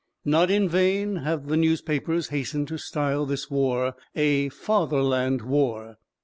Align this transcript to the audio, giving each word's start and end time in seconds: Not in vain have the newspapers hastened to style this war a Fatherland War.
Not 0.25 0.49
in 0.49 0.67
vain 0.67 1.17
have 1.17 1.45
the 1.45 1.55
newspapers 1.55 2.29
hastened 2.29 2.67
to 2.69 2.79
style 2.79 3.27
this 3.27 3.51
war 3.51 3.93
a 4.15 4.49
Fatherland 4.49 5.43
War. 5.43 5.99